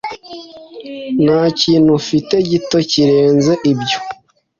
Nta 1.23 1.41
kintu 1.59 1.89
ufite 1.99 2.35
gito 2.49 2.77
kirenze 2.89 3.53
ibyo? 3.71 3.99